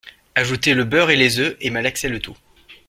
[0.33, 2.35] Ajouter le beurre et les œufs et malaxer le tout